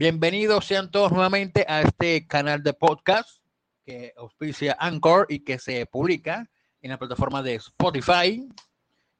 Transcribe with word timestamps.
Bienvenidos 0.00 0.64
sean 0.64 0.90
todos 0.90 1.12
nuevamente 1.12 1.66
a 1.68 1.82
este 1.82 2.26
canal 2.26 2.62
de 2.62 2.72
podcast 2.72 3.28
que 3.84 4.14
auspicia 4.16 4.74
Anchor 4.80 5.26
y 5.28 5.40
que 5.40 5.58
se 5.58 5.84
publica 5.84 6.48
en 6.80 6.92
la 6.92 6.98
plataforma 6.98 7.42
de 7.42 7.56
Spotify, 7.56 8.48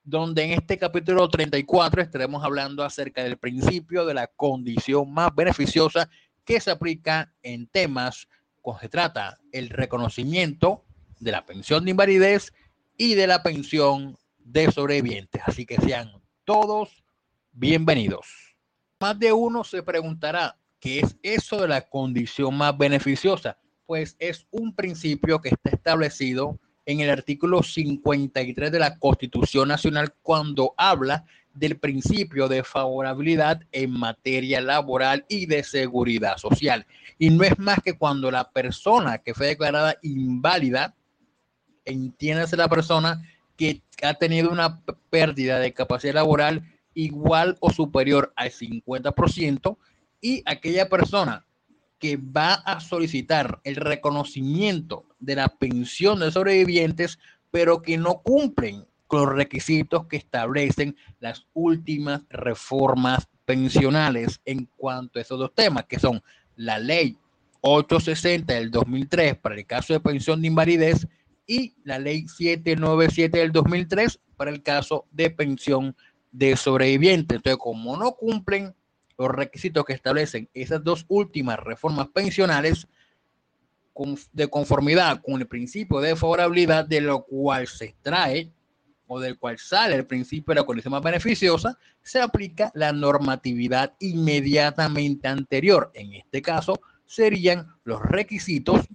donde 0.03 0.45
en 0.45 0.53
este 0.53 0.79
capítulo 0.79 1.29
34 1.29 2.01
estaremos 2.01 2.43
hablando 2.43 2.83
acerca 2.83 3.23
del 3.23 3.37
principio 3.37 4.07
de 4.07 4.15
la 4.15 4.29
condición 4.29 5.13
más 5.13 5.35
beneficiosa 5.35 6.09
que 6.47 6.59
se 6.61 6.71
aplica 6.71 7.31
en 7.43 7.67
temas 7.67 8.27
cuando 8.63 8.81
se 8.81 8.89
trata 8.89 9.37
el 9.53 9.69
reconocimiento 9.69 10.87
de 11.19 11.33
la 11.33 11.45
pensión 11.45 11.85
de 11.85 11.91
invalidez 11.91 12.55
y 12.97 13.17
de 13.17 13.27
la 13.27 13.43
pensión 13.43 14.17
de 14.39 14.73
sobrevivientes. 14.73 15.43
Así 15.45 15.67
que 15.67 15.77
sean 15.77 16.11
todos 16.45 17.05
bienvenidos. 17.53 18.57
Más 18.99 19.19
de 19.19 19.35
uno 19.35 19.63
se 19.63 19.83
preguntará, 19.83 20.57
¿qué 20.81 21.01
es 21.01 21.17
eso 21.23 21.61
de 21.61 21.69
la 21.69 21.83
condición 21.83 22.57
más 22.57 22.77
beneficiosa? 22.77 23.59
Pues 23.87 24.17
es 24.19 24.47
un 24.51 24.75
principio 24.75 25.41
que 25.41 25.51
está 25.51 25.71
establecido 25.71 26.59
en 26.87 27.01
el 27.01 27.11
artículo 27.11 27.63
53 27.63 28.73
de 28.73 28.79
la 28.79 28.99
Constitución 28.99 29.69
Nacional 29.69 30.15
cuando 30.23 30.75
habla 30.77 31.25
del 31.53 31.79
principio 31.79 32.49
de 32.49 32.65
favorabilidad 32.65 33.63
en 33.73 33.93
materia 33.93 34.61
laboral 34.61 35.27
y 35.29 35.47
de 35.47 35.63
seguridad 35.63 36.37
social. 36.39 36.87
Y 37.19 37.31
no 37.31 37.45
es 37.45 37.59
más 37.59 37.81
que 37.85 37.99
cuando 37.99 38.31
la 38.31 38.51
persona 38.51 39.19
que 39.19 39.35
fue 39.35 39.49
declarada 39.49 39.97
inválida, 40.03 40.95
entiéndase 41.85 42.57
la 42.57 42.69
persona 42.69 43.23
que 43.57 43.83
ha 44.03 44.15
tenido 44.15 44.51
una 44.51 44.81
pérdida 45.11 45.59
de 45.59 45.75
capacidad 45.75 46.15
laboral 46.15 46.63
igual 46.95 47.57
o 47.61 47.71
superior 47.71 48.33
al 48.37 48.51
50% 48.51 49.77
y 50.21 50.43
aquella 50.47 50.89
persona 50.89 51.47
que 51.99 52.17
va 52.17 52.55
a 52.55 52.81
solicitar 52.81 53.61
el 53.65 53.77
reconocimiento 53.77 55.05
de 55.19 55.37
la 55.37 55.49
pensión 55.49 56.21
de 56.21 56.33
sobrevivientes, 56.33 57.19
pero 57.51 57.83
que 57.83 57.99
no 57.99 58.23
cumplen 58.23 58.87
con 59.07 59.27
los 59.27 59.35
requisitos 59.35 60.07
que 60.07 60.17
establecen 60.17 60.97
las 61.19 61.47
últimas 61.53 62.23
reformas 62.31 63.29
pensionales 63.45 64.41
en 64.45 64.67
cuanto 64.77 65.19
a 65.19 65.23
esos 65.23 65.39
dos 65.39 65.55
temas, 65.55 65.85
que 65.85 65.99
son 65.99 66.23
la 66.57 66.79
ley 66.79 67.19
860 67.63 68.55
del 68.55 68.71
2003 68.71 69.37
para 69.37 69.57
el 69.57 69.67
caso 69.67 69.93
de 69.93 70.01
pensión 70.01 70.41
de 70.41 70.49
invalidez 70.49 71.07
y 71.47 71.75
la 71.85 71.99
ley 71.99 72.29
797 72.29 73.37
del 73.37 73.53
2003 73.53 74.21
para 74.37 74.51
el 74.51 74.63
caso 74.63 75.07
de 75.11 75.31
pensión 75.31 75.97
de 76.31 76.57
sobrevivientes. 76.57 77.37
Entonces, 77.37 77.59
como 77.59 77.97
no 77.97 78.13
cumplen 78.13 78.75
los 79.21 79.29
requisitos 79.29 79.85
que 79.85 79.93
establecen 79.93 80.49
esas 80.55 80.83
dos 80.83 81.05
últimas 81.09 81.59
reformas 81.59 82.09
pensionales 82.09 82.89
de 84.33 84.49
conformidad 84.49 85.21
con 85.21 85.39
el 85.39 85.47
principio 85.47 86.01
de 86.01 86.17
favorabilidad 86.17 86.87
de 86.87 87.03
lo 87.03 87.25
cual 87.25 87.67
se 87.67 87.85
extrae 87.85 88.51
o 89.07 89.21
del 89.21 89.39
cual 89.39 89.59
sale 89.59 89.97
el 89.97 90.07
principio 90.07 90.55
de 90.55 90.61
la 90.61 90.67
condición 90.67 90.93
más 90.93 91.03
beneficiosa, 91.03 91.77
se 92.01 92.19
aplica 92.19 92.73
la 92.75 92.95
normatividad 92.95 93.95
inmediatamente 93.99 95.29
anterior. 95.29 95.91
En 95.93 96.15
este 96.15 96.41
caso, 96.41 96.81
serían 97.05 97.67
los 97.85 98.01
requisitos 98.01 98.87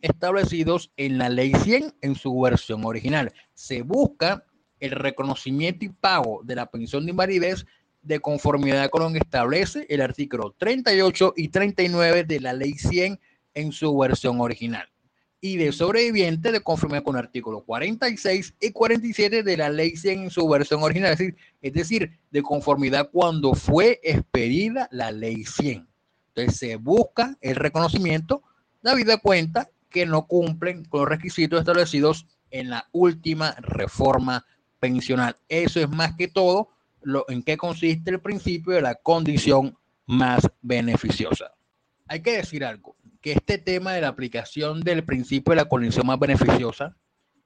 establecidos 0.00 0.92
en 0.96 1.18
la 1.18 1.28
ley 1.28 1.54
100 1.54 1.96
en 2.02 2.14
su 2.14 2.40
versión 2.40 2.84
original. 2.84 3.32
Se 3.54 3.82
busca 3.82 4.44
el 4.78 4.92
reconocimiento 4.92 5.84
y 5.84 5.88
pago 5.88 6.40
de 6.44 6.54
la 6.54 6.66
pensión 6.66 7.04
de 7.04 7.10
invalidez 7.10 7.66
de 8.02 8.20
conformidad 8.20 8.90
con 8.90 9.02
lo 9.02 9.12
que 9.12 9.18
establece 9.18 9.86
el 9.88 10.00
artículo 10.00 10.54
38 10.58 11.34
y 11.36 11.48
39 11.48 12.24
de 12.24 12.40
la 12.40 12.52
ley 12.52 12.74
100 12.74 13.20
en 13.54 13.72
su 13.72 13.96
versión 13.96 14.40
original 14.40 14.92
y 15.44 15.56
de 15.56 15.72
sobreviviente 15.72 16.52
de 16.52 16.60
conformidad 16.60 17.02
con 17.02 17.16
el 17.16 17.24
artículo 17.24 17.64
46 17.64 18.54
y 18.60 18.70
47 18.70 19.42
de 19.42 19.56
la 19.56 19.68
ley 19.68 19.96
100 19.96 20.22
en 20.22 20.30
su 20.30 20.48
versión 20.48 20.84
original, 20.84 21.12
es 21.12 21.18
decir, 21.18 21.36
es 21.60 21.72
decir, 21.72 22.20
de 22.30 22.42
conformidad 22.42 23.10
cuando 23.10 23.52
fue 23.54 24.00
expedida 24.04 24.88
la 24.92 25.10
ley 25.10 25.44
100. 25.44 25.88
Entonces 26.28 26.58
se 26.58 26.76
busca 26.76 27.36
el 27.40 27.56
reconocimiento, 27.56 28.44
de 28.82 29.18
cuenta 29.20 29.68
que 29.90 30.06
no 30.06 30.28
cumplen 30.28 30.84
con 30.84 31.00
los 31.00 31.08
requisitos 31.08 31.58
establecidos 31.58 32.26
en 32.52 32.70
la 32.70 32.88
última 32.92 33.56
reforma 33.58 34.46
pensional. 34.78 35.36
Eso 35.48 35.80
es 35.80 35.88
más 35.88 36.14
que 36.16 36.28
todo 36.28 36.68
lo, 37.02 37.24
en 37.28 37.42
qué 37.42 37.56
consiste 37.56 38.10
el 38.10 38.20
principio 38.20 38.74
de 38.74 38.82
la 38.82 38.94
condición 38.94 39.76
más 40.06 40.50
beneficiosa. 40.60 41.52
Hay 42.08 42.22
que 42.22 42.36
decir 42.36 42.64
algo, 42.64 42.96
que 43.20 43.32
este 43.32 43.58
tema 43.58 43.92
de 43.92 44.00
la 44.00 44.08
aplicación 44.08 44.80
del 44.80 45.04
principio 45.04 45.52
de 45.52 45.56
la 45.56 45.68
condición 45.68 46.06
más 46.06 46.18
beneficiosa 46.18 46.96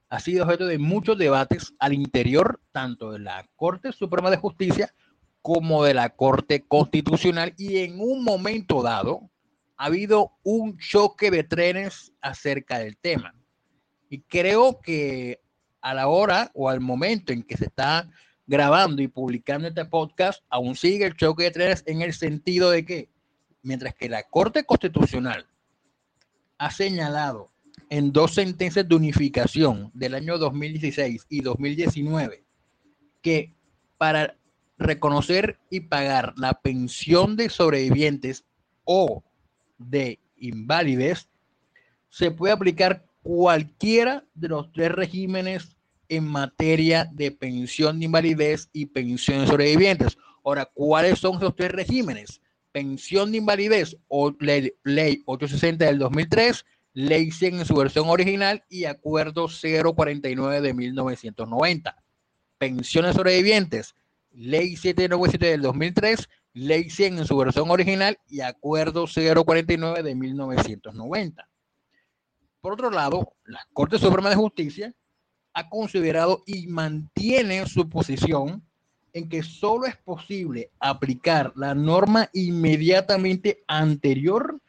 ha 0.09 0.21
sido 0.21 0.45
objeto 0.45 0.67
de 0.67 0.79
muchos 0.79 1.19
debates 1.19 1.75
al 1.79 1.93
interior 1.93 2.61
tanto 2.73 3.13
de 3.13 3.19
la 3.19 3.47
Corte 3.57 3.93
Suprema 3.93 4.31
de 4.31 4.37
Justicia 4.37 4.95
como 5.43 5.85
de 5.85 5.95
la 5.95 6.11
Corte 6.11 6.65
Constitucional 6.67 7.55
y 7.57 7.79
en 7.79 8.01
un 8.01 8.25
momento 8.25 8.83
dado 8.83 9.31
ha 9.77 9.87
habido 9.87 10.33
un 10.43 10.79
choque 10.79 11.31
de 11.31 11.45
trenes 11.45 12.13
acerca 12.21 12.79
del 12.79 12.97
tema. 12.97 13.35
Y 14.09 14.23
creo 14.23 14.81
que 14.81 15.41
a 15.83 15.95
la 15.95 16.09
hora 16.09 16.51
o 16.55 16.69
al 16.69 16.81
momento 16.81 17.33
en 17.33 17.43
que 17.43 17.57
se 17.57 17.67
está 17.67 18.09
grabando 18.47 19.03
y 19.03 19.09
publicando 19.09 19.69
este 19.69 19.85
podcast, 19.85 20.43
aún 20.49 20.77
sigue 20.77 21.07
el 21.07 21.17
choque 21.17 21.45
de 21.45 21.51
trenes 21.51 21.83
en 21.87 22.03
el 22.03 22.13
sentido 22.13 22.71
de 22.71 22.85
que, 22.85 23.09
mientras 23.63 23.95
que 23.95 24.09
la 24.09 24.23
Corte 24.25 24.65
Constitucional 24.65 25.47
ha 26.59 26.71
señalado 26.71 27.53
en 27.91 28.13
dos 28.13 28.35
sentencias 28.35 28.89
de 28.89 28.95
unificación 28.95 29.91
del 29.95 30.15
año 30.15 30.39
2016 30.39 31.27
y 31.29 31.41
2019 31.41 32.45
que 33.23 33.55
para 33.99 34.37
reconocer 34.79 35.59
y 35.71 35.81
pagar 35.81 36.35
la 36.37 36.61
pensión 36.61 37.37
de 37.37 37.49
sobrevivientes 37.49 38.45
o 38.85 39.25
de 39.79 40.21
invalidez, 40.37 41.29
se 42.09 42.31
puede 42.31 42.53
aplicar 42.53 43.05
cualquiera 43.23 44.25
de 44.35 44.49
los 44.49 44.73
tres 44.73 44.93
regímenes 44.93 45.76
en 46.09 46.25
materia 46.25 47.09
de 47.13 47.31
pensión 47.31 47.99
de 47.99 48.07
invalidez 48.07 48.69
y 48.73 48.87
pensión 48.87 49.41
de 49.41 49.47
sobrevivientes. 49.47 50.19
Ahora, 50.45 50.71
¿cuáles 50.73 51.19
son 51.19 51.37
esos 51.37 51.55
tres 51.57 51.73
regímenes? 51.73 52.41
Pensión 52.73 53.33
de 53.33 53.39
invalidez 53.39 53.97
o 54.09 54.35
ley, 54.39 54.73
ley 54.85 55.23
860 55.27 55.85
del 55.85 55.99
2003, 55.99 56.65
ley 56.93 57.31
100 57.31 57.61
en 57.61 57.67
su 57.67 57.75
versión 57.75 58.09
original 58.09 58.65
y 58.69 58.85
acuerdo 58.85 59.49
049 59.49 60.61
de 60.61 60.75
1990. 60.75 61.97
Pensiones 62.59 63.17
sobrevivientes, 63.17 63.95
ley 64.33 64.77
797 64.77 65.47
del 65.47 65.63
2003, 65.63 66.29
ley 66.55 66.89
100 66.89 67.19
en 67.19 67.27
su 67.27 67.37
versión 67.37 67.71
original 67.71 68.19
y 68.29 68.41
acuerdo 68.41 69.07
049 69.07 70.03
de 70.03 70.15
1990. 70.15 71.49
Por 72.63 72.73
otro 72.73 72.91
lado, 72.91 73.35
la 73.45 73.61
Corte 73.73 73.99
Suprema 73.99 74.31
de 74.31 74.37
Justicia 74.37 74.95
ha 75.57 75.71
considerado 75.71 76.43
y 76.45 76.67
mantiene 76.67 77.67
su 77.67 77.89
posición 77.89 78.63
en 79.15 79.27
que 79.27 79.43
solo 79.43 79.87
es 79.87 79.97
posible 79.97 80.71
aplicar 80.79 81.55
la 81.57 81.75
norma 81.75 82.29
inmediatamente 82.35 83.65
anterior 83.67 84.61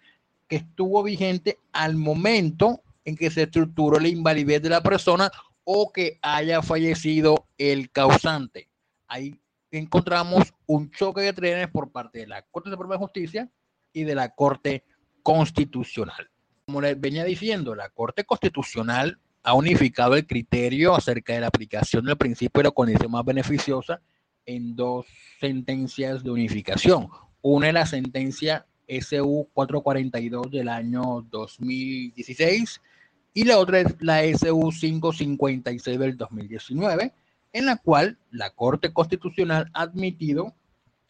que 0.47 0.55
estuvo 0.55 1.03
vigente 1.03 1.59
al 1.73 1.97
momento 1.97 2.81
en 3.03 3.17
que 3.17 3.29
se 3.29 3.43
estructuró 3.43 3.99
la 3.99 4.07
invalidez 4.07 4.61
de 4.61 4.69
la 4.69 4.81
persona 4.81 5.29
o 5.65 5.91
que 5.91 6.19
haya 6.21 6.61
fallecido 6.61 7.47
el 7.57 7.91
causante. 7.91 8.69
Ahí 9.09 9.37
encontramos 9.71 10.53
un 10.67 10.89
choque 10.89 11.19
de 11.19 11.33
trenes 11.33 11.67
por 11.67 11.91
parte 11.91 12.19
de 12.19 12.27
la 12.27 12.43
Corte 12.43 12.69
Suprema 12.69 12.93
de 12.93 12.99
Justicia 12.99 13.49
y 13.91 14.05
de 14.05 14.15
la 14.15 14.33
Corte 14.33 14.85
Constitucional. 15.21 16.29
Como 16.65 16.79
les 16.79 16.97
venía 16.97 17.25
diciendo, 17.25 17.75
la 17.75 17.89
Corte 17.89 18.23
Constitucional 18.23 19.19
ha 19.47 19.53
unificado 19.53 20.15
el 20.15 20.27
criterio 20.27 20.93
acerca 20.93 21.31
de 21.31 21.39
la 21.39 21.47
aplicación 21.47 22.03
del 22.03 22.17
principio 22.17 22.59
de 22.59 22.67
la 22.67 22.71
condición 22.71 23.09
más 23.09 23.23
beneficiosa 23.23 24.01
en 24.45 24.75
dos 24.75 25.05
sentencias 25.39 26.21
de 26.21 26.31
unificación. 26.31 27.07
Una 27.41 27.69
es 27.69 27.73
la 27.73 27.85
sentencia 27.85 28.65
SU 28.89 29.47
442 29.53 30.51
del 30.51 30.67
año 30.67 31.25
2016 31.31 32.81
y 33.33 33.45
la 33.45 33.57
otra 33.59 33.79
es 33.79 33.95
la 34.01 34.21
SU 34.25 34.69
556 34.69 35.97
del 35.97 36.17
2019, 36.17 37.13
en 37.53 37.65
la 37.65 37.77
cual 37.77 38.17
la 38.31 38.49
Corte 38.49 38.91
Constitucional 38.91 39.69
ha 39.73 39.83
admitido 39.83 40.55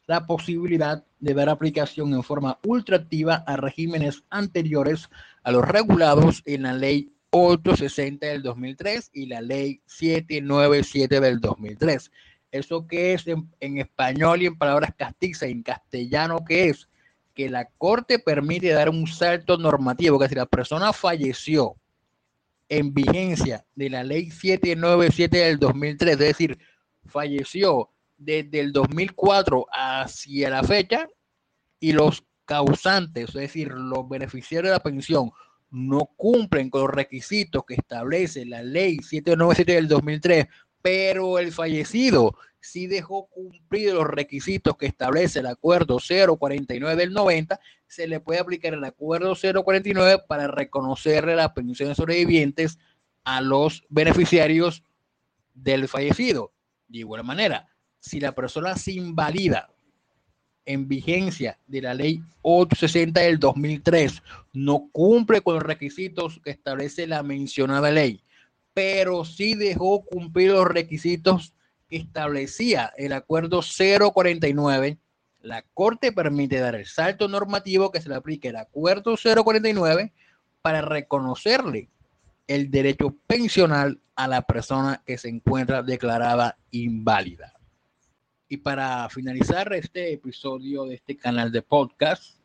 la 0.05 0.27
posibilidad 0.27 1.03
de 1.19 1.33
dar 1.33 1.49
aplicación 1.49 2.13
en 2.13 2.21
forma 2.21 2.59
ultraactiva 2.67 3.43
a 3.47 3.57
regímenes 3.57 4.23
anteriores 4.29 5.09
a 5.41 5.51
los 5.51 5.67
regulados 5.67 6.43
en 6.45 6.61
la 6.61 6.73
Ley 6.73 7.16
860 7.31 8.25
del 8.27 8.43
2003 8.43 9.09
y 9.13 9.25
la 9.27 9.41
ley 9.41 9.81
797 9.85 11.19
del 11.19 11.39
2003. 11.39 12.11
¿Eso 12.51 12.87
qué 12.87 13.13
es 13.13 13.25
en, 13.27 13.77
español 13.77 14.41
y 14.41 14.45
en 14.45 14.57
palabras 14.57 14.93
castizas, 14.97 15.49
en 15.49 15.63
castellano 15.63 16.43
qué 16.45 16.69
es? 16.69 16.87
que 17.37 17.49
la 17.51 17.69
Corte 17.77 18.17
permite 18.17 18.69
dar 18.69 18.89
un 18.89 19.05
salto 19.05 19.59
normativo, 19.59 20.17
que 20.17 20.27
si 20.27 20.33
la 20.33 20.47
persona 20.47 20.91
falleció 20.91 21.75
en 22.67 22.95
vigencia 22.95 23.63
de 23.75 23.91
la 23.91 24.03
ley 24.03 24.31
797 24.31 25.37
del 25.37 25.59
2003, 25.59 26.13
es 26.13 26.19
decir, 26.19 26.57
falleció 27.05 27.91
desde 28.17 28.59
el 28.59 28.71
2004 28.71 29.67
hacia 29.71 30.49
la 30.49 30.63
fecha 30.63 31.07
y 31.79 31.91
los 31.91 32.23
causantes, 32.45 33.29
es 33.29 33.33
decir, 33.35 33.71
los 33.71 34.09
beneficiarios 34.09 34.71
de 34.71 34.75
la 34.75 34.81
pensión, 34.81 35.31
no 35.69 36.05
cumplen 36.15 36.69
con 36.69 36.81
los 36.81 36.91
requisitos 36.91 37.63
que 37.65 37.75
establece 37.75 38.45
la 38.45 38.63
ley 38.63 38.97
797 38.97 39.73
del 39.73 39.87
2003, 39.87 40.47
pero 40.81 41.39
el 41.39 41.51
fallecido 41.51 42.35
sí 42.59 42.87
dejó 42.87 43.27
cumplir 43.27 43.93
los 43.93 44.07
requisitos 44.07 44.77
que 44.77 44.85
establece 44.85 45.39
el 45.39 45.47
acuerdo 45.47 45.99
049 45.99 46.95
del 46.95 47.13
90, 47.13 47.59
se 47.87 48.07
le 48.07 48.19
puede 48.19 48.39
aplicar 48.39 48.73
el 48.73 48.83
acuerdo 48.83 49.35
049 49.35 50.23
para 50.27 50.47
reconocerle 50.47 51.35
las 51.35 51.51
pensiones 51.51 51.97
sobrevivientes 51.97 52.77
a 53.23 53.41
los 53.41 53.83
beneficiarios 53.89 54.83
del 55.53 55.87
fallecido. 55.87 56.53
De 56.87 56.99
igual 56.99 57.23
manera, 57.23 57.69
si 57.99 58.19
la 58.19 58.33
persona 58.33 58.75
se 58.75 58.93
invalida 58.93 59.69
en 60.67 60.87
vigencia 60.87 61.57
de 61.65 61.81
la 61.81 61.93
ley 61.95 62.21
860 62.43 63.21
del 63.21 63.39
2003 63.39 64.21
no 64.53 64.89
cumple 64.91 65.41
con 65.41 65.55
los 65.55 65.63
requisitos 65.63 66.39
que 66.43 66.51
establece 66.51 67.07
la 67.07 67.23
mencionada 67.23 67.89
ley, 67.89 68.21
pero 68.73 69.25
sí 69.25 69.55
dejó 69.55 70.03
cumplir 70.05 70.51
los 70.51 70.67
requisitos 70.67 71.53
que 71.89 71.97
establecía 71.97 72.93
el 72.97 73.13
acuerdo 73.13 73.61
049, 73.61 74.99
la 75.41 75.63
Corte 75.73 76.11
permite 76.11 76.59
dar 76.59 76.75
el 76.75 76.85
salto 76.85 77.27
normativo 77.27 77.91
que 77.91 78.01
se 78.01 78.09
le 78.09 78.15
aplique 78.15 78.49
el 78.49 78.57
acuerdo 78.57 79.15
049 79.15 80.11
para 80.61 80.81
reconocerle 80.81 81.89
el 82.47 82.69
derecho 82.69 83.15
pensional 83.25 84.01
a 84.15 84.27
la 84.27 84.41
persona 84.41 85.01
que 85.05 85.17
se 85.17 85.29
encuentra 85.29 85.83
declarada 85.83 86.57
inválida. 86.71 87.56
Y 88.49 88.57
para 88.57 89.09
finalizar 89.09 89.73
este 89.73 90.13
episodio 90.13 90.85
de 90.85 90.95
este 90.95 91.17
canal 91.17 91.51
de 91.51 91.61
podcast, 91.61 92.39